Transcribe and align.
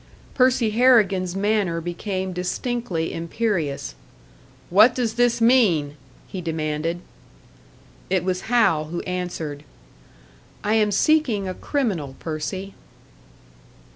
Percy 0.33 0.71
Harrigan's 0.71 1.35
manner 1.35 1.79
became 1.79 2.33
distinctly 2.33 3.13
imperious. 3.13 3.93
"What 4.71 4.95
does 4.95 5.13
this 5.13 5.39
mean?" 5.39 5.95
he 6.27 6.41
demanded. 6.41 7.01
It 8.09 8.23
was 8.23 8.49
Hal 8.49 8.85
who 8.85 9.01
answered. 9.01 9.63
"I 10.63 10.73
am 10.73 10.89
seeking 10.91 11.47
a 11.47 11.53
criminal, 11.53 12.15
Percy." 12.17 12.73